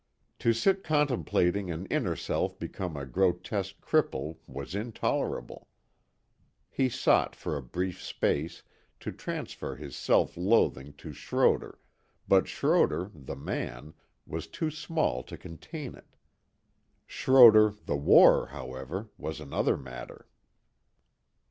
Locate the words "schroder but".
11.13-12.47